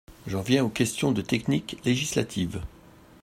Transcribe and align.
J’en 0.25 0.41
viens 0.41 0.65
aux 0.65 0.69
questions 0.69 1.11
de 1.11 1.21
technique 1.21 1.77
législative. 1.85 2.63